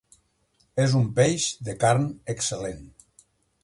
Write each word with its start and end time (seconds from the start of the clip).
És 0.85 0.95
un 1.01 1.05
peix 1.21 1.47
de 1.69 1.79
carn 1.87 2.11
excel·lent. 2.37 2.85